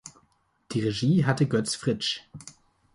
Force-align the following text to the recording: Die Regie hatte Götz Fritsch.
Die 0.71 0.79
Regie 0.81 1.25
hatte 1.27 1.45
Götz 1.47 1.75
Fritsch. 1.75 2.21